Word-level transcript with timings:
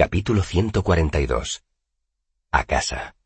Capítulo 0.00 0.42
142. 0.42 1.62
A 2.52 2.64
casa. 2.64 3.16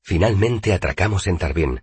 Finalmente 0.00 0.72
atracamos 0.72 1.26
en 1.26 1.36
Tarbín, 1.36 1.82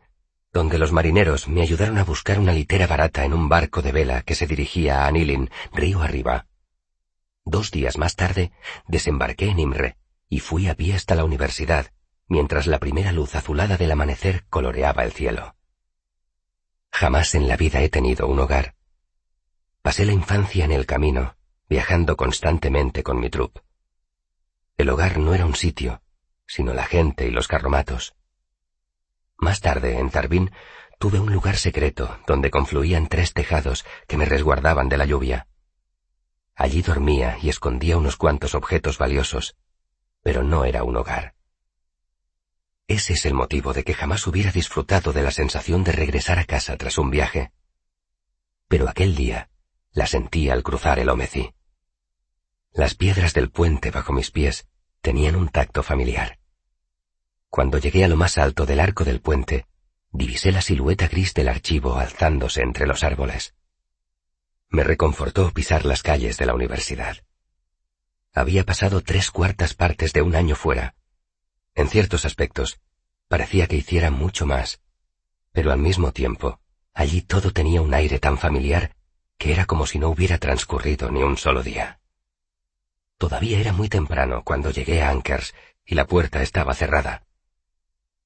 donde 0.51 0.79
los 0.79 0.91
marineros 0.91 1.47
me 1.47 1.61
ayudaron 1.61 1.99
a 1.99 2.03
buscar 2.03 2.39
una 2.39 2.53
litera 2.53 2.87
barata 2.87 3.23
en 3.23 3.33
un 3.33 3.47
barco 3.47 3.83
de 3.83 3.91
vela 3.91 4.23
que 4.23 4.33
se 4.33 4.47
dirigía 4.47 5.03
a 5.03 5.07
Anilin, 5.07 5.51
río 5.71 6.01
arriba. 6.01 6.47
Dos 7.43 7.69
días 7.69 7.99
más 7.99 8.15
tarde, 8.15 8.51
desembarqué 8.87 9.49
en 9.49 9.59
Imre 9.59 9.97
y 10.27 10.39
fui 10.39 10.67
a 10.67 10.73
pie 10.73 10.95
hasta 10.95 11.13
la 11.13 11.23
universidad, 11.23 11.91
mientras 12.27 12.65
la 12.65 12.79
primera 12.79 13.11
luz 13.11 13.35
azulada 13.35 13.77
del 13.77 13.91
amanecer 13.91 14.47
coloreaba 14.49 15.03
el 15.03 15.11
cielo. 15.11 15.55
Jamás 16.91 17.35
en 17.35 17.47
la 17.47 17.57
vida 17.57 17.83
he 17.83 17.89
tenido 17.89 18.25
un 18.25 18.39
hogar. 18.39 18.73
Pasé 19.83 20.03
la 20.03 20.13
infancia 20.13 20.65
en 20.65 20.71
el 20.71 20.87
camino, 20.87 21.34
viajando 21.69 22.15
constantemente 22.15 23.03
con 23.03 23.19
mi 23.19 23.29
trup. 23.29 23.59
El 24.77 24.89
hogar 24.89 25.17
no 25.17 25.33
era 25.33 25.45
un 25.45 25.55
sitio, 25.55 26.01
sino 26.45 26.73
la 26.73 26.85
gente 26.85 27.27
y 27.27 27.31
los 27.31 27.47
carromatos. 27.47 28.15
Más 29.37 29.61
tarde, 29.61 29.99
en 29.99 30.09
Tarbín, 30.09 30.51
tuve 30.99 31.19
un 31.19 31.31
lugar 31.31 31.57
secreto 31.57 32.19
donde 32.27 32.51
confluían 32.51 33.07
tres 33.07 33.33
tejados 33.33 33.85
que 34.07 34.17
me 34.17 34.25
resguardaban 34.25 34.89
de 34.89 34.97
la 34.97 35.05
lluvia. 35.05 35.47
Allí 36.55 36.81
dormía 36.81 37.37
y 37.41 37.49
escondía 37.49 37.97
unos 37.97 38.15
cuantos 38.15 38.55
objetos 38.55 38.97
valiosos, 38.97 39.57
pero 40.23 40.43
no 40.43 40.65
era 40.65 40.83
un 40.83 40.95
hogar. 40.95 41.35
Ese 42.87 43.13
es 43.13 43.25
el 43.25 43.33
motivo 43.33 43.73
de 43.73 43.83
que 43.83 43.93
jamás 43.93 44.25
hubiera 44.27 44.51
disfrutado 44.51 45.11
de 45.11 45.23
la 45.23 45.31
sensación 45.31 45.83
de 45.83 45.91
regresar 45.91 46.37
a 46.37 46.45
casa 46.45 46.77
tras 46.77 46.97
un 46.97 47.09
viaje. 47.09 47.51
Pero 48.67 48.87
aquel 48.87 49.15
día, 49.15 49.49
la 49.95 50.05
sentí 50.05 50.49
al 50.49 50.61
cruzar 50.61 50.99
el 50.99 51.09
Omecí. 51.09 51.53
Las 52.73 52.95
piedras 52.95 53.33
del 53.33 53.49
puente 53.49 53.91
bajo 53.91 54.11
mis 54.11 54.29
pies 54.29 54.67
tenían 55.01 55.37
un 55.37 55.47
tacto 55.47 55.83
familiar. 55.83 56.37
Cuando 57.49 57.77
llegué 57.77 58.03
a 58.03 58.09
lo 58.09 58.17
más 58.17 58.37
alto 58.37 58.65
del 58.65 58.81
arco 58.81 59.05
del 59.05 59.21
puente, 59.21 59.65
divisé 60.11 60.51
la 60.51 60.61
silueta 60.61 61.07
gris 61.07 61.33
del 61.33 61.47
archivo 61.47 61.95
alzándose 61.95 62.61
entre 62.61 62.85
los 62.85 63.05
árboles. 63.05 63.55
Me 64.67 64.83
reconfortó 64.83 65.51
pisar 65.51 65.85
las 65.85 66.03
calles 66.03 66.37
de 66.37 66.45
la 66.45 66.53
universidad. 66.53 67.23
Había 68.33 68.65
pasado 68.65 68.99
tres 68.99 69.31
cuartas 69.31 69.75
partes 69.75 70.11
de 70.11 70.21
un 70.21 70.35
año 70.35 70.57
fuera. 70.57 70.95
En 71.73 71.87
ciertos 71.87 72.25
aspectos, 72.25 72.81
parecía 73.29 73.67
que 73.67 73.77
hiciera 73.77 74.11
mucho 74.11 74.45
más, 74.45 74.81
pero 75.53 75.71
al 75.71 75.79
mismo 75.79 76.11
tiempo, 76.11 76.59
allí 76.93 77.21
todo 77.21 77.53
tenía 77.53 77.81
un 77.81 77.93
aire 77.93 78.19
tan 78.19 78.37
familiar 78.37 78.94
que 79.37 79.51
era 79.51 79.65
como 79.65 79.85
si 79.85 79.99
no 79.99 80.09
hubiera 80.09 80.37
transcurrido 80.37 81.11
ni 81.11 81.23
un 81.23 81.37
solo 81.37 81.63
día. 81.63 81.99
Todavía 83.17 83.59
era 83.59 83.71
muy 83.73 83.89
temprano 83.89 84.43
cuando 84.43 84.71
llegué 84.71 85.01
a 85.01 85.09
Ankers 85.09 85.53
y 85.85 85.95
la 85.95 86.05
puerta 86.05 86.41
estaba 86.41 86.73
cerrada. 86.73 87.23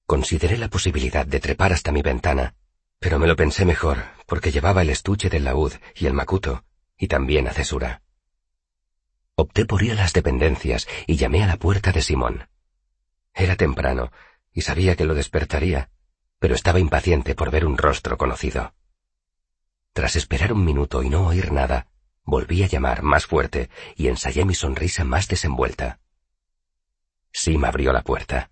Consideré 0.05 0.57
la 0.57 0.69
posibilidad 0.69 1.25
de 1.25 1.39
trepar 1.39 1.73
hasta 1.73 1.91
mi 1.91 2.01
ventana, 2.01 2.55
pero 2.99 3.19
me 3.19 3.27
lo 3.27 3.35
pensé 3.35 3.65
mejor 3.65 4.03
porque 4.25 4.51
llevaba 4.51 4.81
el 4.81 4.89
estuche 4.89 5.29
del 5.29 5.43
laúd 5.43 5.73
y 5.95 6.05
el 6.05 6.13
macuto, 6.13 6.63
y 6.97 7.07
también 7.07 7.47
a 7.47 7.53
cesura. 7.53 8.01
Opté 9.35 9.65
por 9.65 9.83
ir 9.83 9.93
a 9.93 9.95
las 9.95 10.13
dependencias 10.13 10.87
y 11.07 11.15
llamé 11.15 11.43
a 11.43 11.47
la 11.47 11.57
puerta 11.57 11.91
de 11.91 12.01
Simón. 12.01 12.49
Era 13.33 13.55
temprano 13.55 14.11
y 14.53 14.61
sabía 14.61 14.95
que 14.95 15.05
lo 15.05 15.15
despertaría, 15.15 15.89
pero 16.39 16.55
estaba 16.55 16.79
impaciente 16.79 17.35
por 17.35 17.51
ver 17.51 17.65
un 17.65 17.77
rostro 17.77 18.17
conocido. 18.17 18.73
Tras 19.93 20.15
esperar 20.15 20.53
un 20.53 20.63
minuto 20.63 21.03
y 21.03 21.09
no 21.09 21.27
oír 21.27 21.51
nada, 21.51 21.87
volví 22.23 22.63
a 22.63 22.67
llamar 22.67 23.03
más 23.03 23.25
fuerte 23.25 23.69
y 23.95 24.07
ensayé 24.07 24.45
mi 24.45 24.55
sonrisa 24.55 25.03
más 25.03 25.27
desenvuelta. 25.27 25.99
Sim 27.31 27.63
abrió 27.65 27.91
la 27.91 28.01
puerta. 28.01 28.51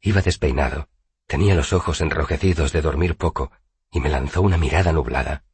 Iba 0.00 0.22
despeinado, 0.22 0.88
tenía 1.26 1.54
los 1.54 1.72
ojos 1.72 2.00
enrojecidos 2.00 2.72
de 2.72 2.82
dormir 2.82 3.16
poco 3.16 3.50
y 3.90 4.00
me 4.00 4.08
lanzó 4.08 4.42
una 4.42 4.58
mirada 4.58 4.92
nublada. 4.92 5.44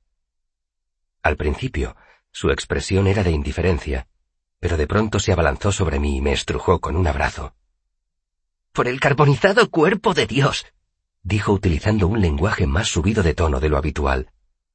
Al 1.22 1.36
principio, 1.36 1.96
su 2.30 2.50
expresión 2.50 3.06
era 3.06 3.22
de 3.22 3.30
indiferencia, 3.30 4.08
pero 4.58 4.76
de 4.76 4.86
pronto 4.86 5.18
se 5.18 5.32
abalanzó 5.32 5.72
sobre 5.72 5.98
mí 5.98 6.16
y 6.16 6.20
me 6.20 6.32
estrujó 6.32 6.80
con 6.80 6.96
un 6.96 7.06
abrazo. 7.06 7.54
Por 8.72 8.88
el 8.88 9.00
carbonizado 9.00 9.70
cuerpo 9.70 10.14
de 10.14 10.26
Dios, 10.26 10.66
dijo 11.22 11.52
utilizando 11.52 12.08
un 12.08 12.20
lenguaje 12.20 12.66
más 12.66 12.88
subido 12.88 13.22
de 13.22 13.34
tono 13.34 13.60
de 13.60 13.68
lo 13.68 13.76
habitual. 13.76 14.32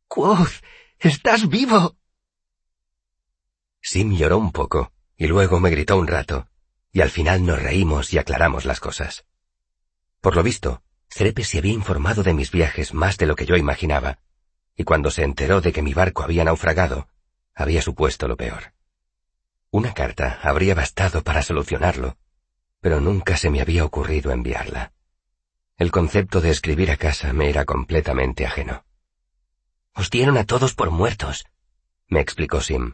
Quoth, 0.08 0.64
estás 1.00 1.48
vivo. 1.50 1.98
Sim 3.82 4.16
lloró 4.16 4.38
un 4.38 4.52
poco, 4.52 4.92
y 5.18 5.28
luego 5.28 5.60
me 5.60 5.70
gritó 5.70 5.98
un 5.98 6.08
rato, 6.08 6.48
y 6.92 7.02
al 7.02 7.10
final 7.10 7.46
nos 7.46 7.62
reímos 7.62 8.14
y 8.14 8.18
aclaramos 8.18 8.66
las 8.66 8.80
cosas. 8.80 9.26
Por 10.22 10.36
lo 10.36 10.44
visto, 10.44 10.82
Cerepe 11.10 11.44
se 11.44 11.60
había 11.60 11.74
informado 11.74 12.24
de 12.24 12.34
mis 12.34 12.52
viajes 12.52 12.94
más 12.94 13.18
de 13.18 13.28
lo 13.28 13.36
que 13.36 13.46
yo 13.46 13.56
imaginaba, 13.56 14.20
y 14.76 14.84
cuando 14.84 15.12
se 15.12 15.24
enteró 15.24 15.62
de 15.62 15.72
que 15.74 15.82
mi 15.82 15.94
barco 15.94 16.24
había 16.24 16.44
naufragado, 16.44 17.08
había 17.54 17.82
supuesto 17.82 18.28
lo 18.28 18.38
peor. 18.38 18.74
Una 19.72 19.94
carta 19.94 20.40
habría 20.42 20.74
bastado 20.74 21.24
para 21.24 21.42
solucionarlo, 21.42 22.18
pero 22.80 23.02
nunca 23.02 23.38
se 23.38 23.50
me 23.50 23.62
había 23.62 23.86
ocurrido 23.86 24.32
enviarla. 24.32 24.94
El 25.78 25.92
concepto 25.92 26.42
de 26.42 26.50
escribir 26.50 26.92
a 26.92 26.98
casa 26.98 27.34
me 27.34 27.50
era 27.50 27.66
completamente 27.66 28.46
ajeno. 28.46 28.87
Os 29.98 30.12
dieron 30.12 30.38
a 30.38 30.44
todos 30.44 30.76
por 30.76 30.92
muertos, 30.92 31.48
me 32.08 32.20
explicó 32.20 32.62
Sim. 32.62 32.94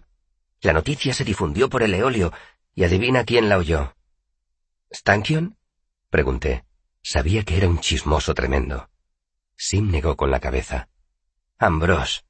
La 0.62 0.72
noticia 0.72 1.14
se 1.14 1.26
difundió 1.26 1.70
por 1.70 1.84
el 1.84 1.94
eolio, 1.94 2.32
y 2.74 2.86
adivina 2.86 3.26
quién 3.26 3.50
la 3.50 3.58
oyó. 3.58 3.94
¿Stankion? 4.90 5.58
Pregunté. 6.10 6.64
Sabía 7.02 7.44
que 7.44 7.58
era 7.58 7.68
un 7.68 7.80
chismoso 7.80 8.34
tremendo. 8.34 8.90
Sim 9.58 9.92
negó 9.92 10.16
con 10.16 10.32
la 10.32 10.40
cabeza. 10.40 10.88
Ambrose. 11.60 12.22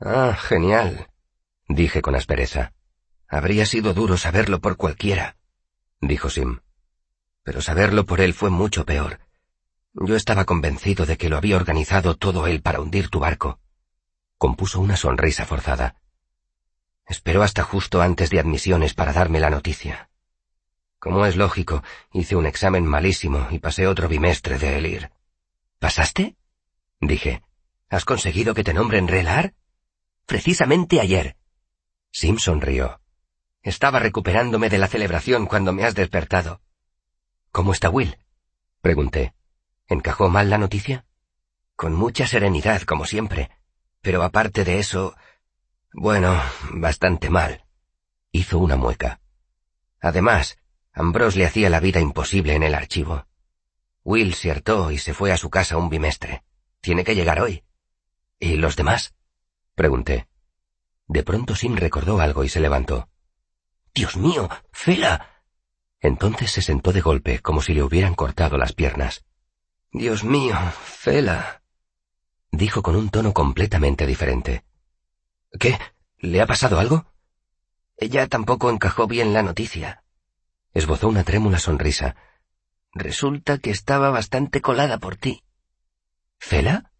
Ah, 0.00 0.36
genial, 0.36 1.08
dije 1.68 2.02
con 2.02 2.16
aspereza. 2.16 2.72
Habría 3.28 3.66
sido 3.66 3.94
duro 3.94 4.16
saberlo 4.16 4.60
por 4.60 4.76
cualquiera, 4.76 5.36
dijo 6.00 6.28
Sim. 6.28 6.58
Pero 7.44 7.62
saberlo 7.62 8.04
por 8.04 8.20
él 8.20 8.34
fue 8.34 8.50
mucho 8.50 8.84
peor. 8.84 9.20
Yo 9.94 10.16
estaba 10.16 10.44
convencido 10.44 11.06
de 11.06 11.16
que 11.16 11.28
lo 11.28 11.36
había 11.36 11.54
organizado 11.54 12.16
todo 12.16 12.48
él 12.48 12.62
para 12.62 12.80
hundir 12.80 13.08
tu 13.08 13.20
barco 13.20 13.61
compuso 14.42 14.80
una 14.80 14.96
sonrisa 14.96 15.46
forzada. 15.46 15.94
Esperó 17.06 17.44
hasta 17.44 17.62
justo 17.62 18.02
antes 18.02 18.28
de 18.28 18.40
admisiones 18.40 18.92
para 18.92 19.12
darme 19.12 19.38
la 19.38 19.50
noticia. 19.50 20.10
Como 20.98 21.24
es 21.26 21.36
lógico, 21.36 21.84
hice 22.12 22.34
un 22.34 22.46
examen 22.46 22.84
malísimo 22.84 23.46
y 23.52 23.60
pasé 23.60 23.86
otro 23.86 24.08
bimestre 24.08 24.58
de 24.58 24.78
Elir. 24.78 25.12
¿Pasaste? 25.78 26.34
Dije. 26.98 27.44
¿Has 27.88 28.04
conseguido 28.04 28.52
que 28.52 28.64
te 28.64 28.74
nombren 28.74 29.06
relar? 29.06 29.54
Precisamente 30.26 31.00
ayer. 31.00 31.36
Simpson 32.10 32.60
rió. 32.60 33.00
Estaba 33.62 34.00
recuperándome 34.00 34.70
de 34.70 34.78
la 34.78 34.88
celebración 34.88 35.46
cuando 35.46 35.72
me 35.72 35.84
has 35.84 35.94
despertado. 35.94 36.60
¿Cómo 37.52 37.72
está 37.72 37.90
Will? 37.90 38.18
Pregunté. 38.80 39.34
¿Encajó 39.86 40.28
mal 40.30 40.50
la 40.50 40.58
noticia? 40.58 41.06
Con 41.76 41.94
mucha 41.94 42.26
serenidad, 42.26 42.82
como 42.82 43.04
siempre. 43.04 43.61
Pero 44.02 44.24
aparte 44.24 44.64
de 44.64 44.80
eso, 44.80 45.14
bueno, 45.92 46.38
bastante 46.72 47.30
mal. 47.30 47.64
Hizo 48.32 48.58
una 48.58 48.76
mueca. 48.76 49.20
Además, 50.00 50.58
Ambrose 50.92 51.38
le 51.38 51.46
hacía 51.46 51.70
la 51.70 51.80
vida 51.80 52.00
imposible 52.00 52.54
en 52.54 52.64
el 52.64 52.74
archivo. 52.74 53.26
Will 54.02 54.34
se 54.34 54.50
hartó 54.50 54.90
y 54.90 54.98
se 54.98 55.14
fue 55.14 55.30
a 55.32 55.36
su 55.36 55.48
casa 55.48 55.76
un 55.76 55.88
bimestre. 55.88 56.42
Tiene 56.80 57.04
que 57.04 57.14
llegar 57.14 57.40
hoy. 57.40 57.62
¿Y 58.40 58.56
los 58.56 58.74
demás? 58.74 59.14
Pregunté. 59.76 60.26
De 61.06 61.22
pronto 61.22 61.54
Sin 61.54 61.76
recordó 61.76 62.20
algo 62.20 62.42
y 62.42 62.48
se 62.48 62.60
levantó. 62.60 63.08
Dios 63.94 64.16
mío, 64.16 64.48
Fela. 64.72 65.44
Entonces 66.00 66.50
se 66.50 66.62
sentó 66.62 66.92
de 66.92 67.00
golpe 67.00 67.38
como 67.38 67.62
si 67.62 67.72
le 67.72 67.84
hubieran 67.84 68.14
cortado 68.14 68.58
las 68.58 68.72
piernas. 68.72 69.24
Dios 69.92 70.24
mío, 70.24 70.56
Fela 70.82 71.61
dijo 72.52 72.82
con 72.82 72.94
un 72.94 73.08
tono 73.08 73.32
completamente 73.32 74.06
diferente. 74.06 74.64
¿Qué? 75.58 75.78
¿Le 76.18 76.40
ha 76.40 76.46
pasado 76.46 76.78
algo? 76.78 77.06
Ella 77.96 78.28
tampoco 78.28 78.70
encajó 78.70 79.06
bien 79.06 79.32
la 79.32 79.42
noticia. 79.42 80.04
Esbozó 80.72 81.08
una 81.08 81.24
trémula 81.24 81.58
sonrisa. 81.58 82.14
Resulta 82.92 83.58
que 83.58 83.70
estaba 83.70 84.10
bastante 84.10 84.60
colada 84.60 84.98
por 84.98 85.16
ti. 85.16 85.42
¿Fela? 86.38 86.92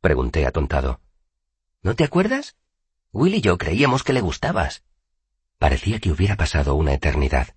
pregunté 0.00 0.46
atontado. 0.46 1.00
¿No 1.82 1.94
te 1.94 2.04
acuerdas? 2.04 2.56
Will 3.12 3.34
y 3.34 3.40
yo 3.40 3.58
creíamos 3.58 4.02
que 4.02 4.12
le 4.12 4.20
gustabas. 4.20 4.82
Parecía 5.58 6.00
que 6.00 6.10
hubiera 6.10 6.36
pasado 6.36 6.74
una 6.74 6.92
eternidad. 6.92 7.54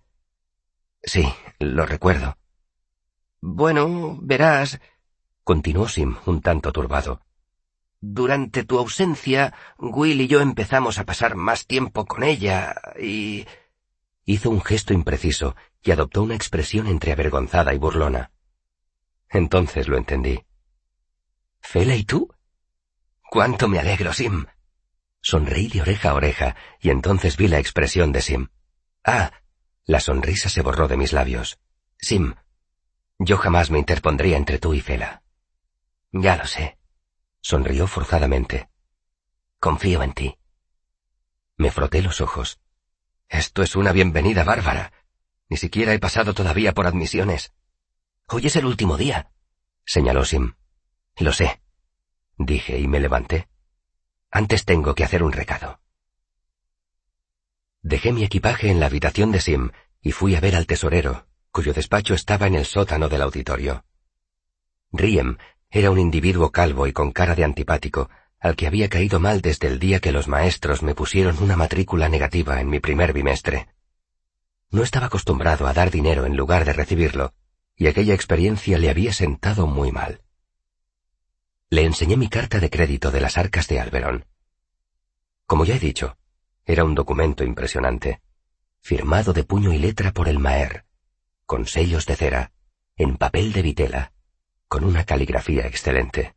Sí, 1.03 1.33
lo 1.59 1.85
recuerdo. 1.85 2.37
Bueno, 3.41 4.17
verás, 4.21 4.79
continuó 5.43 5.87
Sim 5.87 6.17
un 6.25 6.41
tanto 6.41 6.71
turbado. 6.71 7.21
Durante 8.01 8.63
tu 8.63 8.77
ausencia, 8.79 9.53
Will 9.77 10.21
y 10.21 10.27
yo 10.27 10.41
empezamos 10.41 10.99
a 10.99 11.05
pasar 11.05 11.35
más 11.35 11.67
tiempo 11.67 12.05
con 12.05 12.23
ella 12.23 12.75
y... 12.99 13.45
Hizo 14.25 14.49
un 14.49 14.61
gesto 14.61 14.93
impreciso 14.93 15.55
y 15.83 15.91
adoptó 15.91 16.23
una 16.23 16.35
expresión 16.35 16.87
entre 16.87 17.11
avergonzada 17.11 17.73
y 17.73 17.77
burlona. 17.77 18.31
Entonces 19.27 19.87
lo 19.87 19.97
entendí. 19.97 20.43
¿Fela 21.61 21.95
y 21.95 22.03
tú? 22.03 22.33
Cuánto 23.29 23.67
me 23.67 23.79
alegro, 23.79 24.13
Sim. 24.13 24.45
Sonreí 25.21 25.67
de 25.67 25.81
oreja 25.81 26.11
a 26.11 26.13
oreja 26.13 26.55
y 26.79 26.89
entonces 26.89 27.35
vi 27.37 27.47
la 27.47 27.59
expresión 27.59 28.11
de 28.11 28.21
Sim. 28.21 28.47
Ah, 29.03 29.31
la 29.85 29.99
sonrisa 29.99 30.49
se 30.49 30.61
borró 30.61 30.87
de 30.87 30.97
mis 30.97 31.11
labios. 31.11 31.59
Sim, 31.97 32.35
yo 33.19 33.37
jamás 33.37 33.69
me 33.69 33.79
interpondría 33.79 34.37
entre 34.37 34.59
tú 34.59 34.73
y 34.73 34.79
Fela. 34.79 35.23
Ya 36.11 36.37
lo 36.37 36.45
sé. 36.45 36.78
Sonrió 37.41 37.87
forzadamente. 37.87 38.69
Confío 39.59 40.03
en 40.03 40.13
ti. 40.13 40.37
Me 41.57 41.71
froté 41.71 42.01
los 42.01 42.21
ojos. 42.21 42.59
Esto 43.27 43.63
es 43.63 43.75
una 43.75 43.91
bienvenida 43.91 44.43
bárbara. 44.43 44.91
Ni 45.49 45.57
siquiera 45.57 45.93
he 45.93 45.99
pasado 45.99 46.33
todavía 46.33 46.73
por 46.73 46.87
admisiones. 46.87 47.53
Hoy 48.27 48.47
es 48.47 48.55
el 48.55 48.65
último 48.65 48.97
día, 48.97 49.31
señaló 49.85 50.23
Sim. 50.23 50.53
Lo 51.17 51.33
sé, 51.33 51.61
dije 52.37 52.77
y 52.77 52.87
me 52.87 52.99
levanté. 52.99 53.49
Antes 54.31 54.65
tengo 54.65 54.93
que 54.93 55.03
hacer 55.03 55.23
un 55.23 55.31
recado. 55.31 55.81
Dejé 57.81 58.11
mi 58.11 58.23
equipaje 58.23 58.69
en 58.69 58.79
la 58.79 58.85
habitación 58.85 59.31
de 59.31 59.41
Sim 59.41 59.71
y 60.01 60.11
fui 60.11 60.35
a 60.35 60.39
ver 60.39 60.55
al 60.55 60.67
tesorero, 60.67 61.27
cuyo 61.51 61.73
despacho 61.73 62.13
estaba 62.13 62.45
en 62.45 62.55
el 62.55 62.65
sótano 62.65 63.09
del 63.09 63.23
auditorio. 63.23 63.83
Riem 64.91 65.37
era 65.71 65.91
un 65.91 65.99
individuo 65.99 66.51
calvo 66.51 66.87
y 66.87 66.93
con 66.93 67.11
cara 67.11 67.35
de 67.35 67.43
antipático, 67.43 68.09
al 68.39 68.55
que 68.55 68.65
había 68.65 68.89
caído 68.89 69.19
mal 69.19 69.41
desde 69.41 69.67
el 69.67 69.79
día 69.79 69.99
que 69.99 70.11
los 70.11 70.27
maestros 70.27 70.81
me 70.81 70.95
pusieron 70.95 71.41
una 71.43 71.55
matrícula 71.55 72.09
negativa 72.09 72.59
en 72.59 72.69
mi 72.69 72.79
primer 72.79 73.13
bimestre. 73.13 73.67
No 74.71 74.81
estaba 74.81 75.07
acostumbrado 75.07 75.67
a 75.67 75.73
dar 75.73 75.91
dinero 75.91 76.25
en 76.25 76.35
lugar 76.35 76.65
de 76.65 76.73
recibirlo, 76.73 77.33
y 77.75 77.87
aquella 77.87 78.13
experiencia 78.13 78.77
le 78.77 78.89
había 78.89 79.13
sentado 79.13 79.67
muy 79.67 79.91
mal. 79.91 80.21
Le 81.69 81.85
enseñé 81.85 82.17
mi 82.17 82.29
carta 82.29 82.59
de 82.59 82.69
crédito 82.69 83.11
de 83.11 83.21
las 83.21 83.37
arcas 83.37 83.67
de 83.67 83.79
Alberon. 83.79 84.25
Como 85.45 85.65
ya 85.65 85.75
he 85.75 85.79
dicho, 85.79 86.17
era 86.65 86.83
un 86.83 86.95
documento 86.95 87.43
impresionante, 87.43 88.21
firmado 88.81 89.33
de 89.33 89.43
puño 89.43 89.71
y 89.71 89.77
letra 89.77 90.13
por 90.13 90.29
el 90.29 90.39
Maer, 90.39 90.85
con 91.45 91.67
sellos 91.67 92.05
de 92.05 92.15
cera, 92.15 92.51
en 92.95 93.17
papel 93.17 93.53
de 93.53 93.61
vitela, 93.61 94.13
con 94.69 94.85
una 94.85 95.03
caligrafía 95.03 95.67
excelente. 95.67 96.35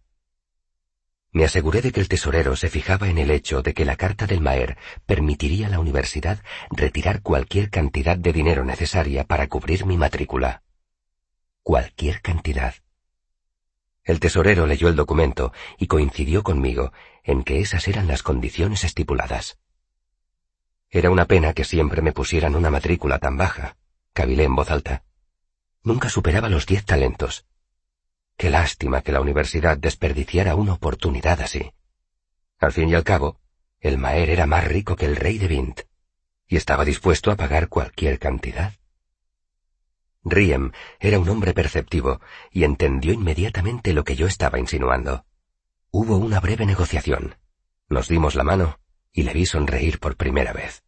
Me 1.30 1.44
aseguré 1.44 1.80
de 1.80 1.92
que 1.92 2.00
el 2.00 2.08
tesorero 2.08 2.56
se 2.56 2.68
fijaba 2.68 3.08
en 3.08 3.18
el 3.18 3.30
hecho 3.30 3.62
de 3.62 3.74
que 3.74 3.84
la 3.84 3.96
carta 3.96 4.26
del 4.26 4.40
Maer 4.40 4.76
permitiría 5.06 5.68
a 5.68 5.70
la 5.70 5.78
universidad 5.78 6.42
retirar 6.70 7.22
cualquier 7.22 7.70
cantidad 7.70 8.16
de 8.18 8.32
dinero 8.32 8.64
necesaria 8.64 9.24
para 9.24 9.46
cubrir 9.46 9.86
mi 9.86 9.96
matrícula. 9.96 10.62
Cualquier 11.62 12.20
cantidad. 12.20 12.74
El 14.02 14.18
tesorero 14.18 14.66
leyó 14.66 14.88
el 14.88 14.96
documento 14.96 15.52
y 15.78 15.86
coincidió 15.86 16.42
conmigo 16.42 16.92
en 17.22 17.44
que 17.44 17.60
esas 17.60 17.86
eran 17.86 18.08
las 18.08 18.24
condiciones 18.24 18.82
estipuladas. 18.82 19.58
Era 20.90 21.10
una 21.10 21.26
pena 21.26 21.52
que 21.54 21.64
siempre 21.64 22.02
me 22.02 22.12
pusieran 22.12 22.56
una 22.56 22.70
matrícula 22.70 23.18
tan 23.18 23.36
baja 23.36 23.76
cavilé 24.12 24.44
en 24.44 24.54
voz 24.54 24.70
alta. 24.70 25.04
Nunca 25.82 26.08
superaba 26.08 26.48
los 26.48 26.66
diez 26.66 26.84
talentos. 26.84 27.46
Qué 28.42 28.50
lástima 28.50 29.02
que 29.02 29.12
la 29.12 29.20
universidad 29.20 29.78
desperdiciara 29.78 30.56
una 30.56 30.72
oportunidad 30.72 31.40
así. 31.42 31.70
Al 32.58 32.72
fin 32.72 32.88
y 32.88 32.94
al 32.94 33.04
cabo, 33.04 33.38
el 33.78 33.98
Maer 33.98 34.30
era 34.30 34.46
más 34.46 34.66
rico 34.66 34.96
que 34.96 35.06
el 35.06 35.14
rey 35.14 35.38
de 35.38 35.46
Vint, 35.46 35.82
y 36.48 36.56
estaba 36.56 36.84
dispuesto 36.84 37.30
a 37.30 37.36
pagar 37.36 37.68
cualquier 37.68 38.18
cantidad. 38.18 38.72
Riem 40.24 40.72
era 40.98 41.20
un 41.20 41.28
hombre 41.28 41.54
perceptivo 41.54 42.20
y 42.50 42.64
entendió 42.64 43.12
inmediatamente 43.12 43.92
lo 43.92 44.02
que 44.02 44.16
yo 44.16 44.26
estaba 44.26 44.58
insinuando. 44.58 45.24
Hubo 45.92 46.16
una 46.16 46.40
breve 46.40 46.66
negociación. 46.66 47.36
Nos 47.88 48.08
dimos 48.08 48.34
la 48.34 48.42
mano 48.42 48.80
y 49.12 49.22
le 49.22 49.34
vi 49.34 49.46
sonreír 49.46 50.00
por 50.00 50.16
primera 50.16 50.52
vez. 50.52 50.82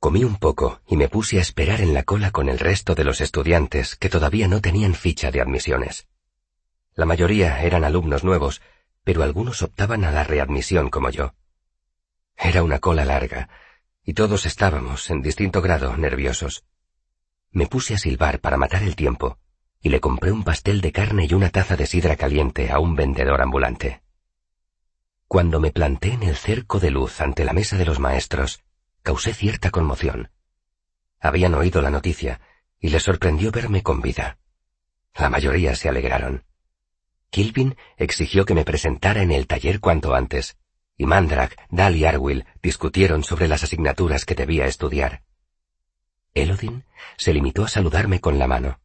Comí 0.00 0.24
un 0.24 0.36
poco 0.36 0.80
y 0.86 0.96
me 0.96 1.10
puse 1.10 1.36
a 1.36 1.42
esperar 1.42 1.82
en 1.82 1.92
la 1.92 2.04
cola 2.04 2.30
con 2.30 2.48
el 2.48 2.58
resto 2.58 2.94
de 2.94 3.04
los 3.04 3.20
estudiantes 3.20 3.96
que 3.96 4.08
todavía 4.08 4.48
no 4.48 4.62
tenían 4.62 4.94
ficha 4.94 5.30
de 5.30 5.42
admisiones. 5.42 6.08
La 6.94 7.04
mayoría 7.04 7.62
eran 7.62 7.84
alumnos 7.84 8.24
nuevos, 8.24 8.62
pero 9.04 9.22
algunos 9.22 9.60
optaban 9.60 10.04
a 10.04 10.10
la 10.10 10.24
readmisión 10.24 10.88
como 10.88 11.10
yo. 11.10 11.34
Era 12.34 12.62
una 12.62 12.78
cola 12.78 13.04
larga, 13.04 13.50
y 14.02 14.14
todos 14.14 14.46
estábamos, 14.46 15.10
en 15.10 15.20
distinto 15.20 15.60
grado, 15.60 15.94
nerviosos. 15.98 16.64
Me 17.50 17.66
puse 17.66 17.92
a 17.92 17.98
silbar 17.98 18.40
para 18.40 18.56
matar 18.56 18.82
el 18.82 18.96
tiempo, 18.96 19.38
y 19.82 19.90
le 19.90 20.00
compré 20.00 20.32
un 20.32 20.44
pastel 20.44 20.80
de 20.80 20.92
carne 20.92 21.26
y 21.28 21.34
una 21.34 21.50
taza 21.50 21.76
de 21.76 21.84
sidra 21.84 22.16
caliente 22.16 22.70
a 22.70 22.78
un 22.78 22.96
vendedor 22.96 23.42
ambulante. 23.42 24.00
Cuando 25.28 25.60
me 25.60 25.72
planté 25.72 26.14
en 26.14 26.22
el 26.22 26.36
cerco 26.36 26.80
de 26.80 26.90
luz 26.90 27.20
ante 27.20 27.44
la 27.44 27.52
mesa 27.52 27.76
de 27.76 27.84
los 27.84 27.98
maestros, 27.98 28.62
causé 29.02 29.34
cierta 29.34 29.70
conmoción. 29.70 30.30
Habían 31.20 31.54
oído 31.54 31.82
la 31.82 31.90
noticia 31.90 32.40
y 32.78 32.88
les 32.88 33.02
sorprendió 33.02 33.50
verme 33.50 33.82
con 33.82 34.00
vida. 34.00 34.38
La 35.14 35.28
mayoría 35.28 35.74
se 35.74 35.88
alegraron. 35.88 36.44
Kilvin 37.30 37.76
exigió 37.96 38.44
que 38.44 38.54
me 38.54 38.64
presentara 38.64 39.22
en 39.22 39.32
el 39.32 39.46
taller 39.46 39.80
cuanto 39.80 40.14
antes, 40.14 40.56
y 40.96 41.06
Mandrak, 41.06 41.56
Dal 41.70 41.96
y 41.96 42.04
Arwyl 42.04 42.44
discutieron 42.62 43.22
sobre 43.22 43.48
las 43.48 43.62
asignaturas 43.62 44.24
que 44.24 44.34
debía 44.34 44.66
estudiar. 44.66 45.22
Elodin 46.34 46.84
se 47.16 47.32
limitó 47.32 47.64
a 47.64 47.68
saludarme 47.68 48.20
con 48.20 48.38
la 48.38 48.46
mano. 48.46 48.80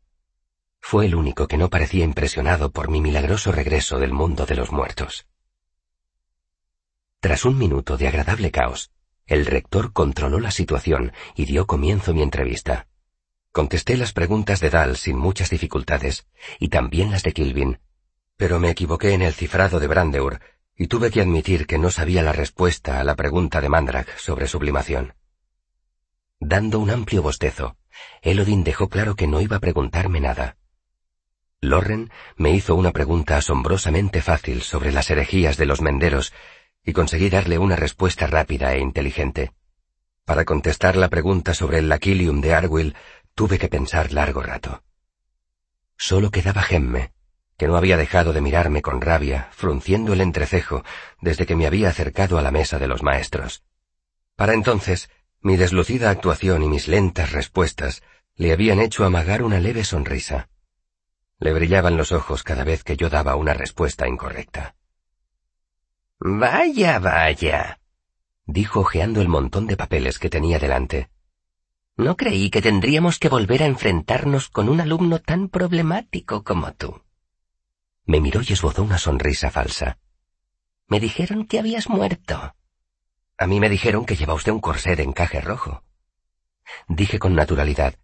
Fue 0.79 1.05
el 1.07 1.15
único 1.15 1.47
que 1.47 1.57
no 1.57 1.69
parecía 1.69 2.05
impresionado 2.05 2.71
por 2.71 2.89
mi 2.89 3.01
milagroso 3.01 3.51
regreso 3.51 3.97
del 3.99 4.13
mundo 4.13 4.45
de 4.45 4.55
los 4.55 4.71
muertos. 4.71 5.27
Tras 7.19 7.43
un 7.43 7.57
minuto 7.57 7.97
de 7.97 8.07
agradable 8.07 8.51
caos, 8.51 8.91
el 9.25 9.45
rector 9.45 9.91
controló 9.91 10.39
la 10.39 10.51
situación 10.51 11.11
y 11.35 11.45
dio 11.45 11.65
comienzo 11.65 12.13
mi 12.13 12.21
entrevista. 12.21 12.87
Contesté 13.51 13.97
las 13.97 14.13
preguntas 14.13 14.59
de 14.59 14.69
Dal 14.69 14.97
sin 14.97 15.17
muchas 15.17 15.49
dificultades, 15.49 16.27
y 16.59 16.67
también 16.67 17.11
las 17.11 17.23
de 17.23 17.31
Kilvin, 17.31 17.79
pero 18.37 18.59
me 18.59 18.69
equivoqué 18.69 19.13
en 19.13 19.21
el 19.21 19.33
cifrado 19.33 19.79
de 19.79 19.87
Brandeur, 19.87 20.41
y 20.77 20.87
tuve 20.87 21.09
que 21.09 21.21
admitir 21.21 21.65
que 21.65 21.77
no 21.77 21.89
sabía 21.89 22.21
la 22.21 22.33
respuesta 22.33 22.99
a 22.99 23.03
la 23.03 23.15
pregunta 23.15 23.61
de 23.61 23.69
Mandrak 23.69 24.17
sobre 24.17 24.47
sublimación. 24.47 25.13
Dando 26.39 26.79
un 26.79 26.89
amplio 26.89 27.21
bostezo, 27.21 27.77
Elodin 28.21 28.63
dejó 28.63 28.89
claro 28.89 29.15
que 29.15 29.25
no 29.25 29.39
iba 29.39 29.57
a 29.57 29.61
preguntarme 29.61 30.19
nada. 30.19 30.57
Lorren 31.61 32.11
me 32.35 32.51
hizo 32.51 32.75
una 32.75 32.91
pregunta 32.91 33.37
asombrosamente 33.37 34.21
fácil 34.21 34.61
sobre 34.61 34.91
las 34.91 35.09
herejías 35.09 35.55
de 35.57 35.65
los 35.65 35.81
menderos 35.81 36.33
y 36.85 36.93
conseguí 36.93 37.29
darle 37.29 37.57
una 37.57 37.75
respuesta 37.75 38.27
rápida 38.27 38.73
e 38.73 38.79
inteligente. 38.79 39.51
Para 40.23 40.45
contestar 40.45 40.95
la 40.95 41.09
pregunta 41.09 41.53
sobre 41.53 41.79
el 41.79 41.89
laquilium 41.89 42.41
de 42.41 42.53
Arwyll, 42.53 42.95
tuve 43.33 43.59
que 43.59 43.67
pensar 43.67 44.13
largo 44.13 44.41
rato. 44.41 44.83
Solo 45.97 46.31
quedaba 46.31 46.61
Gemme, 46.61 47.11
que 47.57 47.67
no 47.67 47.77
había 47.77 47.97
dejado 47.97 48.33
de 48.33 48.41
mirarme 48.41 48.81
con 48.81 49.01
rabia, 49.01 49.49
frunciendo 49.51 50.13
el 50.13 50.21
entrecejo, 50.21 50.83
desde 51.21 51.45
que 51.45 51.55
me 51.55 51.67
había 51.67 51.89
acercado 51.89 52.37
a 52.37 52.41
la 52.41 52.51
mesa 52.51 52.79
de 52.79 52.87
los 52.87 53.01
maestros. 53.01 53.63
Para 54.35 54.53
entonces, 54.53 55.09
mi 55.41 55.55
deslucida 55.55 56.09
actuación 56.09 56.63
y 56.63 56.67
mis 56.67 56.87
lentas 56.87 57.31
respuestas 57.31 58.03
le 58.35 58.51
habían 58.51 58.79
hecho 58.79 59.05
amagar 59.05 59.43
una 59.43 59.59
leve 59.59 59.83
sonrisa. 59.83 60.49
Le 61.39 61.53
brillaban 61.53 61.97
los 61.97 62.11
ojos 62.11 62.43
cada 62.43 62.63
vez 62.63 62.83
que 62.83 62.97
yo 62.97 63.09
daba 63.09 63.35
una 63.35 63.53
respuesta 63.53 64.07
incorrecta. 64.07 64.75
Vaya, 66.19 66.99
vaya, 66.99 67.79
dijo 68.45 68.79
ojeando 68.79 69.21
el 69.21 69.27
montón 69.27 69.67
de 69.67 69.75
papeles 69.75 70.17
que 70.17 70.29
tenía 70.29 70.59
delante. 70.59 71.09
No 71.97 72.15
creí 72.17 72.49
que 72.49 72.61
tendríamos 72.61 73.19
que 73.19 73.29
volver 73.29 73.63
a 73.63 73.67
enfrentarnos 73.67 74.49
con 74.49 74.69
un 74.69 74.81
alumno 74.81 75.19
tan 75.19 75.49
problemático 75.49 76.43
como 76.43 76.73
tú. 76.73 77.01
Me 78.05 78.19
miró 78.21 78.41
y 78.47 78.53
esbozó 78.53 78.83
una 78.83 78.97
sonrisa 78.97 79.49
falsa. 79.49 79.97
Me 80.87 80.99
dijeron 80.99 81.45
que 81.47 81.59
habías 81.59 81.89
muerto. 81.89 82.55
A 83.37 83.47
mí 83.47 83.59
me 83.59 83.69
dijeron 83.69 84.05
que 84.05 84.15
lleva 84.15 84.33
usted 84.33 84.51
un 84.51 84.59
corsé 84.59 84.95
de 84.95 85.03
encaje 85.03 85.41
rojo. 85.41 85.83
Dije 86.87 87.19
con 87.19 87.35
naturalidad, 87.35 87.95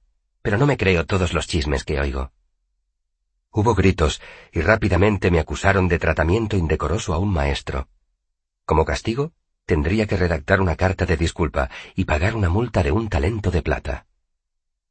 pero 0.41 0.57
no 0.57 0.65
me 0.65 0.77
creo 0.77 1.05
todos 1.05 1.33
los 1.33 1.47
chismes 1.47 1.83
que 1.83 1.99
oigo. 1.99 2.31
Hubo 3.51 3.75
gritos 3.75 4.21
y 4.51 4.61
rápidamente 4.61 5.31
me 5.31 5.39
acusaron 5.39 5.87
de 5.87 5.99
tratamiento 5.99 6.57
indecoroso 6.57 7.13
a 7.13 7.17
un 7.17 7.31
maestro. 7.31 7.87
Como 8.71 8.85
castigo, 8.85 9.33
tendría 9.65 10.07
que 10.07 10.15
redactar 10.15 10.61
una 10.61 10.77
carta 10.77 11.05
de 11.05 11.17
disculpa 11.17 11.69
y 11.93 12.05
pagar 12.05 12.37
una 12.37 12.47
multa 12.47 12.83
de 12.83 12.93
un 12.93 13.09
talento 13.09 13.51
de 13.51 13.61
plata. 13.61 14.07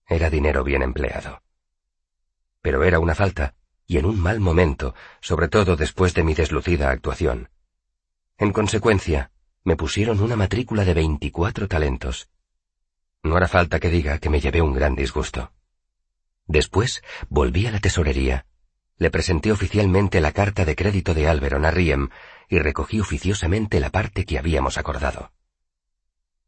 Era 0.06 0.28
dinero 0.28 0.64
bien 0.64 0.82
empleado. 0.82 1.42
Pero 2.60 2.84
era 2.84 2.99
una 2.99 3.14
falta, 3.14 3.54
y 3.87 3.96
en 3.96 4.04
un 4.04 4.20
mal 4.20 4.38
momento, 4.38 4.94
sobre 5.22 5.49
todo 5.49 5.76
después 5.76 6.12
de 6.12 6.25
mi 6.25 6.34
deslucida 6.34 6.90
actuación. 6.90 7.49
En 8.37 8.52
consecuencia, 8.52 9.30
me 9.64 9.76
pusieron 9.76 10.20
una 10.20 10.37
matrícula 10.37 10.84
de 10.84 10.92
veinticuatro 10.92 11.66
talentos. 11.66 12.28
No 13.22 13.37
hará 13.37 13.49
falta 13.49 13.80
que 13.80 13.88
diga 13.88 14.18
que 14.18 14.28
me 14.28 14.40
llevé 14.40 14.60
un 14.60 14.75
gran 14.75 14.94
disgusto. 14.94 15.54
Después 16.46 17.02
volví 17.30 17.66
a 17.66 17.70
la 17.70 17.80
tesorería, 17.80 18.44
le 18.99 19.10
presenté 19.10 19.50
oficialmente 19.50 20.20
la 20.20 20.32
carta 20.32 20.66
de 20.66 20.76
crédito 20.76 21.14
de 21.14 21.26
Alberon 21.26 21.64
a 21.64 21.70
Riem 21.70 22.10
y 22.50 22.59
recogí 22.59 23.00
oficiosamente 23.00 23.78
la 23.78 23.90
parte 23.90 24.26
que 24.26 24.37
habíamos 24.37 24.76
acordado. 24.76 25.33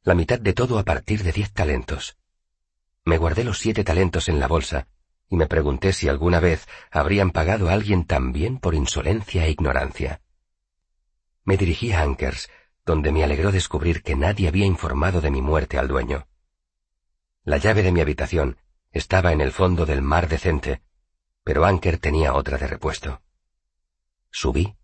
La 0.03 0.15
mitad 0.15 0.41
de 0.41 0.53
todo 0.53 0.81
a 0.81 0.83
partir 0.83 1.23
de 1.23 1.31
diez 1.31 1.53
talentos. 1.53 2.19
Me 3.05 3.19
guardé 3.19 3.45
los 3.45 3.59
siete 3.59 3.85
talentos 3.85 4.29
en 4.29 4.41
la 4.41 4.49
bolsa 4.49 4.89
y 5.29 5.37
me 5.37 5.47
pregunté 5.47 5.93
si 5.93 6.09
alguna 6.09 6.41
vez 6.41 6.67
habrían 6.91 7.31
pagado 7.31 7.71
a 7.71 7.73
alguien 7.73 8.05
también 8.05 8.59
por 8.59 8.75
insolencia 8.75 9.47
e 9.47 9.51
ignorancia. 9.51 10.21
Me 11.45 11.57
dirigí 11.57 11.93
a 11.93 12.03
Ankers, 12.03 12.51
donde 12.85 13.13
me 13.13 13.23
alegró 13.23 13.53
descubrir 13.53 14.03
que 14.03 14.17
nadie 14.17 14.49
había 14.49 14.67
informado 14.67 15.21
de 15.21 15.31
mi 15.31 15.41
muerte 15.41 15.79
al 15.79 15.89
dueño. 15.89 16.27
La 17.45 17.59
llave 17.59 17.83
de 17.83 17.93
mi 17.93 18.01
habitación 18.01 18.59
estaba 18.91 19.33
en 19.33 19.41
el 19.41 19.53
fondo 19.53 19.87
del 19.87 20.03
mar 20.03 20.29
decente, 20.29 20.83
pero 21.45 21.65
Anker 21.65 21.99
tenía 21.99 22.35
otra 22.35 22.59
de 22.59 22.67
repuesto. 22.67 23.23
Subí 24.31 24.77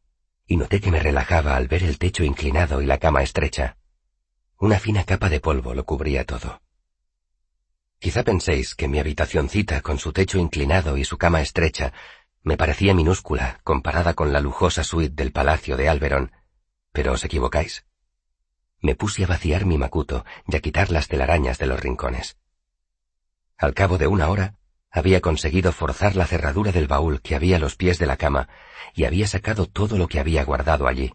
y 0.49 0.57
noté 0.57 0.81
que 0.81 0.91
me 0.91 0.99
relajaba 0.99 1.57
al 1.57 1.69
ver 1.69 1.85
el 1.85 1.99
techo 1.99 2.25
inclinado 2.25 2.81
y 2.81 2.87
la 2.87 2.99
cama 2.99 3.23
estrecha. 3.23 3.77
Una 4.59 4.81
fina 4.81 5.05
capa 5.05 5.29
de 5.29 5.41
polvo 5.41 5.75
lo 5.75 5.85
cubría 5.85 6.25
todo. 6.25 6.63
Quizá 8.01 8.25
penséis 8.25 8.75
que 8.75 8.89
mi 8.89 8.99
habitacioncita 8.99 9.83
con 9.83 9.99
su 9.99 10.13
techo 10.13 10.39
inclinado 10.39 10.97
y 10.97 11.05
su 11.05 11.19
cama 11.19 11.43
estrecha 11.43 11.93
me 12.43 12.57
parecía 12.57 12.95
minúscula 12.95 13.61
comparada 13.63 14.15
con 14.15 14.33
la 14.33 14.41
lujosa 14.41 14.85
suite 14.85 15.15
del 15.15 15.33
palacio 15.33 15.77
de 15.77 15.91
Alberon, 15.91 16.33
pero 16.93 17.13
os 17.13 17.25
equivocáis. 17.25 17.85
Me 18.81 18.95
puse 18.95 19.25
a 19.25 19.27
vaciar 19.27 19.67
mi 19.67 19.77
macuto 19.77 20.25
y 20.47 20.57
a 20.57 20.61
quitar 20.61 20.91
las 20.91 21.09
telarañas 21.09 21.59
de 21.59 21.67
los 21.67 21.79
rincones. 21.79 22.39
Al 23.59 23.75
cabo 23.75 23.99
de 23.99 24.07
una 24.07 24.29
hora, 24.29 24.58
había 24.91 25.21
conseguido 25.21 25.73
forzar 25.73 26.17
la 26.17 26.27
cerradura 26.27 26.73
del 26.73 26.89
baúl 26.89 27.21
que 27.21 27.35
había 27.35 27.57
a 27.57 27.59
los 27.61 27.77
pies 27.77 27.99
de 27.99 28.07
la 28.07 28.17
cama 28.17 28.49
y 28.95 29.05
había 29.05 29.27
sacado 29.27 29.67
todo 29.67 29.99
lo 29.99 30.09
que 30.09 30.21
había 30.21 30.45
guardado 30.45 30.87
allí. 30.87 31.13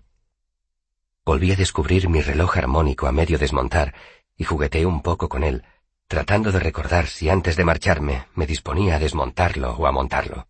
Volví 1.25 1.51
a 1.51 1.55
descubrir 1.55 2.09
mi 2.09 2.21
reloj 2.21 2.57
armónico 2.57 3.07
a 3.07 3.11
medio 3.11 3.37
desmontar 3.37 3.93
y 4.37 4.43
jugueteé 4.43 4.85
un 4.85 5.01
poco 5.01 5.29
con 5.29 5.43
él, 5.43 5.63
tratando 6.07 6.51
de 6.51 6.59
recordar 6.59 7.07
si 7.07 7.29
antes 7.29 7.55
de 7.55 7.65
marcharme 7.65 8.27
me 8.35 8.45
disponía 8.45 8.95
a 8.95 8.99
desmontarlo 8.99 9.71
o 9.73 9.87
a 9.87 9.91
montarlo. 9.91 10.47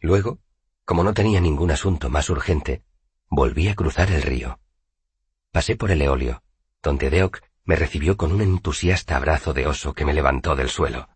Luego, 0.00 0.38
como 0.84 1.02
no 1.02 1.14
tenía 1.14 1.40
ningún 1.40 1.70
asunto 1.70 2.10
más 2.10 2.30
urgente, 2.30 2.84
volví 3.28 3.68
a 3.68 3.74
cruzar 3.74 4.10
el 4.10 4.22
río. 4.22 4.60
Pasé 5.50 5.76
por 5.76 5.90
el 5.90 6.02
eolio, 6.02 6.42
donde 6.82 7.10
Deok 7.10 7.40
me 7.64 7.76
recibió 7.76 8.16
con 8.16 8.32
un 8.32 8.42
entusiasta 8.42 9.16
abrazo 9.16 9.52
de 9.52 9.66
oso 9.66 9.94
que 9.94 10.04
me 10.04 10.12
levantó 10.12 10.54
del 10.54 10.68
suelo. 10.68 11.08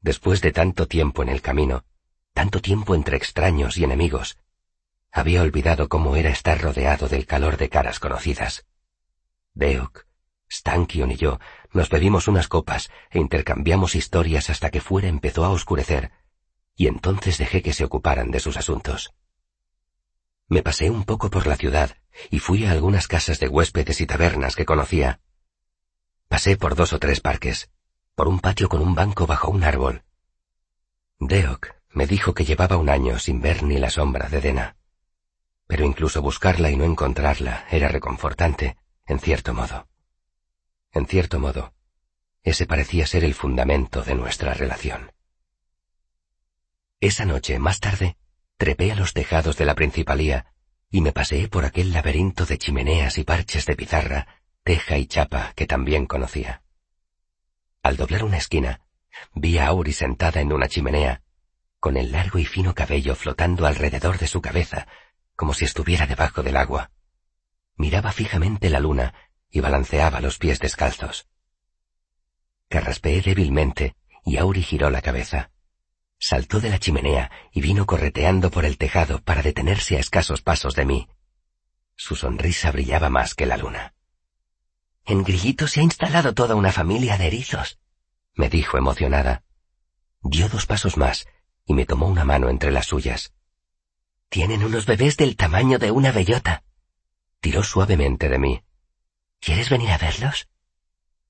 Después 0.00 0.40
de 0.40 0.52
tanto 0.52 0.86
tiempo 0.86 1.22
en 1.22 1.28
el 1.28 1.42
camino, 1.42 1.84
tanto 2.32 2.60
tiempo 2.60 2.94
entre 2.94 3.16
extraños 3.16 3.76
y 3.78 3.84
enemigos, 3.84 4.38
había 5.10 5.42
olvidado 5.42 5.88
cómo 5.88 6.16
era 6.16 6.30
estar 6.30 6.60
rodeado 6.60 7.08
del 7.08 7.26
calor 7.26 7.56
de 7.56 7.68
caras 7.68 7.98
conocidas. 7.98 8.66
Deok, 9.54 10.06
Stankion 10.50 11.10
y 11.10 11.16
yo 11.16 11.40
nos 11.72 11.88
bebimos 11.88 12.28
unas 12.28 12.48
copas 12.48 12.90
e 13.10 13.18
intercambiamos 13.18 13.94
historias 13.94 14.50
hasta 14.50 14.70
que 14.70 14.80
fuera 14.80 15.08
empezó 15.08 15.44
a 15.44 15.50
oscurecer, 15.50 16.12
y 16.76 16.86
entonces 16.86 17.38
dejé 17.38 17.62
que 17.62 17.72
se 17.72 17.84
ocuparan 17.84 18.30
de 18.30 18.40
sus 18.40 18.56
asuntos. 18.56 19.14
Me 20.46 20.62
pasé 20.62 20.90
un 20.90 21.04
poco 21.04 21.28
por 21.28 21.46
la 21.46 21.56
ciudad 21.56 21.96
y 22.30 22.38
fui 22.38 22.64
a 22.64 22.70
algunas 22.70 23.08
casas 23.08 23.40
de 23.40 23.48
huéspedes 23.48 24.00
y 24.00 24.06
tabernas 24.06 24.56
que 24.56 24.64
conocía, 24.64 25.20
Pasé 26.28 26.58
por 26.58 26.74
dos 26.74 26.92
o 26.92 26.98
tres 26.98 27.20
parques, 27.20 27.70
por 28.18 28.26
un 28.26 28.40
patio 28.40 28.68
con 28.68 28.82
un 28.82 28.96
banco 28.96 29.28
bajo 29.28 29.48
un 29.48 29.62
árbol. 29.62 30.02
Deok 31.20 31.68
me 31.90 32.04
dijo 32.04 32.34
que 32.34 32.44
llevaba 32.44 32.76
un 32.76 32.90
año 32.90 33.16
sin 33.20 33.40
ver 33.40 33.62
ni 33.62 33.78
la 33.78 33.90
sombra 33.90 34.28
de 34.28 34.40
Dena. 34.40 34.76
Pero 35.68 35.84
incluso 35.84 36.20
buscarla 36.20 36.68
y 36.72 36.76
no 36.76 36.82
encontrarla 36.82 37.64
era 37.70 37.86
reconfortante, 37.86 38.76
en 39.06 39.20
cierto 39.20 39.54
modo. 39.54 39.86
En 40.90 41.06
cierto 41.06 41.38
modo, 41.38 41.74
ese 42.42 42.66
parecía 42.66 43.06
ser 43.06 43.22
el 43.22 43.34
fundamento 43.34 44.02
de 44.02 44.16
nuestra 44.16 44.52
relación. 44.52 45.12
Esa 46.98 47.24
noche, 47.24 47.60
más 47.60 47.78
tarde, 47.78 48.16
trepé 48.56 48.90
a 48.90 48.96
los 48.96 49.12
tejados 49.12 49.56
de 49.56 49.64
la 49.64 49.76
principalía 49.76 50.54
y 50.90 51.02
me 51.02 51.12
paseé 51.12 51.46
por 51.46 51.64
aquel 51.64 51.92
laberinto 51.92 52.46
de 52.46 52.58
chimeneas 52.58 53.16
y 53.16 53.22
parches 53.22 53.64
de 53.64 53.76
pizarra 53.76 54.26
teja 54.64 54.98
y 54.98 55.06
chapa 55.06 55.52
que 55.54 55.68
también 55.68 56.06
conocía. 56.06 56.64
Al 57.88 57.96
doblar 57.96 58.22
una 58.22 58.36
esquina, 58.36 58.82
vi 59.32 59.56
a 59.56 59.68
Auri 59.68 59.94
sentada 59.94 60.42
en 60.42 60.52
una 60.52 60.68
chimenea, 60.68 61.22
con 61.80 61.96
el 61.96 62.12
largo 62.12 62.38
y 62.38 62.44
fino 62.44 62.74
cabello 62.74 63.14
flotando 63.14 63.64
alrededor 63.64 64.18
de 64.18 64.26
su 64.26 64.42
cabeza, 64.42 64.86
como 65.34 65.54
si 65.54 65.64
estuviera 65.64 66.06
debajo 66.06 66.42
del 66.42 66.58
agua. 66.58 66.90
Miraba 67.76 68.12
fijamente 68.12 68.68
la 68.68 68.78
luna 68.78 69.14
y 69.48 69.60
balanceaba 69.60 70.20
los 70.20 70.36
pies 70.36 70.58
descalzos. 70.58 71.28
Carraspeé 72.68 73.22
débilmente 73.22 73.96
y 74.22 74.36
Auri 74.36 74.62
giró 74.62 74.90
la 74.90 75.00
cabeza. 75.00 75.50
Saltó 76.18 76.60
de 76.60 76.68
la 76.68 76.78
chimenea 76.78 77.30
y 77.52 77.62
vino 77.62 77.86
correteando 77.86 78.50
por 78.50 78.66
el 78.66 78.76
tejado 78.76 79.22
para 79.22 79.40
detenerse 79.40 79.96
a 79.96 80.00
escasos 80.00 80.42
pasos 80.42 80.74
de 80.74 80.84
mí. 80.84 81.08
Su 81.96 82.16
sonrisa 82.16 82.70
brillaba 82.70 83.08
más 83.08 83.34
que 83.34 83.46
la 83.46 83.56
luna. 83.56 83.94
En 85.08 85.24
Grillito 85.24 85.66
se 85.66 85.80
ha 85.80 85.82
instalado 85.82 86.34
toda 86.34 86.54
una 86.54 86.70
familia 86.70 87.16
de 87.16 87.28
erizos, 87.28 87.78
me 88.34 88.50
dijo 88.50 88.76
emocionada. 88.76 89.42
Dio 90.20 90.50
dos 90.50 90.66
pasos 90.66 90.98
más 90.98 91.26
y 91.64 91.72
me 91.72 91.86
tomó 91.86 92.08
una 92.08 92.26
mano 92.26 92.50
entre 92.50 92.70
las 92.70 92.88
suyas. 92.88 93.32
Tienen 94.28 94.62
unos 94.62 94.84
bebés 94.84 95.16
del 95.16 95.34
tamaño 95.34 95.78
de 95.78 95.92
una 95.92 96.12
bellota. 96.12 96.62
Tiró 97.40 97.62
suavemente 97.62 98.28
de 98.28 98.38
mí. 98.38 98.62
¿Quieres 99.40 99.70
venir 99.70 99.92
a 99.92 99.96
verlos? 99.96 100.50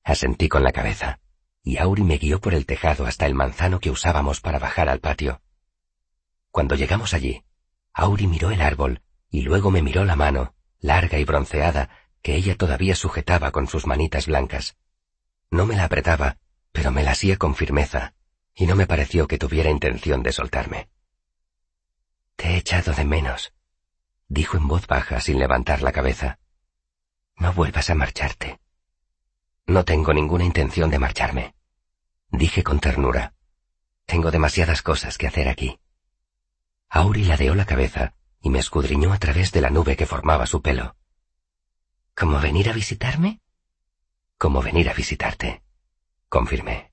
Asentí 0.02 0.48
con 0.48 0.64
la 0.64 0.72
cabeza, 0.72 1.20
y 1.62 1.76
Auri 1.76 2.02
me 2.02 2.18
guió 2.18 2.40
por 2.40 2.54
el 2.54 2.66
tejado 2.66 3.06
hasta 3.06 3.26
el 3.26 3.36
manzano 3.36 3.78
que 3.78 3.90
usábamos 3.90 4.40
para 4.40 4.58
bajar 4.58 4.88
al 4.88 4.98
patio. 4.98 5.40
Cuando 6.50 6.74
llegamos 6.74 7.14
allí, 7.14 7.44
Auri 7.92 8.26
miró 8.26 8.50
el 8.50 8.60
árbol 8.60 9.02
y 9.30 9.42
luego 9.42 9.70
me 9.70 9.82
miró 9.82 10.04
la 10.04 10.16
mano, 10.16 10.56
larga 10.80 11.20
y 11.20 11.24
bronceada, 11.24 11.90
que 12.28 12.36
ella 12.36 12.58
todavía 12.58 12.94
sujetaba 12.94 13.52
con 13.52 13.68
sus 13.68 13.86
manitas 13.86 14.26
blancas. 14.26 14.76
No 15.50 15.64
me 15.64 15.76
la 15.76 15.84
apretaba, 15.84 16.36
pero 16.72 16.90
me 16.90 17.02
la 17.02 17.12
hacía 17.12 17.38
con 17.38 17.54
firmeza, 17.54 18.12
y 18.54 18.66
no 18.66 18.76
me 18.76 18.86
pareció 18.86 19.26
que 19.26 19.38
tuviera 19.38 19.70
intención 19.70 20.22
de 20.22 20.32
soltarme. 20.32 20.90
Te 22.36 22.48
he 22.48 22.56
echado 22.58 22.92
de 22.92 23.06
menos, 23.06 23.54
dijo 24.28 24.58
en 24.58 24.68
voz 24.68 24.86
baja 24.86 25.20
sin 25.20 25.38
levantar 25.38 25.80
la 25.80 25.90
cabeza. 25.90 26.38
No 27.36 27.54
vuelvas 27.54 27.88
a 27.88 27.94
marcharte. 27.94 28.60
No 29.66 29.86
tengo 29.86 30.12
ninguna 30.12 30.44
intención 30.44 30.90
de 30.90 30.98
marcharme, 30.98 31.54
dije 32.30 32.62
con 32.62 32.78
ternura. 32.78 33.32
Tengo 34.04 34.30
demasiadas 34.30 34.82
cosas 34.82 35.16
que 35.16 35.28
hacer 35.28 35.48
aquí. 35.48 35.80
Auri 36.90 37.24
ladeó 37.24 37.54
la 37.54 37.64
cabeza 37.64 38.12
y 38.42 38.50
me 38.50 38.58
escudriñó 38.58 39.14
a 39.14 39.18
través 39.18 39.50
de 39.50 39.62
la 39.62 39.70
nube 39.70 39.96
que 39.96 40.04
formaba 40.04 40.44
su 40.44 40.60
pelo. 40.60 40.97
¿Cómo 42.18 42.40
venir 42.40 42.68
a 42.68 42.72
visitarme? 42.72 43.40
Como 44.38 44.60
venir 44.60 44.90
a 44.90 44.92
visitarte, 44.92 45.62
confirmé. 46.28 46.90